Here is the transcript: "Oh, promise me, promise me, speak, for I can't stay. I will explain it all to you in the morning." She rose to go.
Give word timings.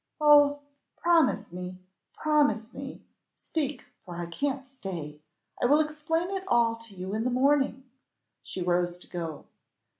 "Oh, 0.19 0.61
promise 0.97 1.51
me, 1.51 1.77
promise 2.13 2.73
me, 2.73 3.03
speak, 3.35 3.85
for 4.03 4.15
I 4.15 4.25
can't 4.25 4.67
stay. 4.67 5.21
I 5.61 5.67
will 5.67 5.79
explain 5.79 6.31
it 6.31 6.43
all 6.47 6.75
to 6.77 6.95
you 6.95 7.13
in 7.13 7.23
the 7.23 7.29
morning." 7.29 7.83
She 8.41 8.63
rose 8.63 8.97
to 8.97 9.07
go. 9.07 9.45